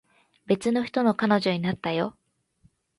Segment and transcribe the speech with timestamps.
[0.47, 2.17] 別の人の彼女になったよ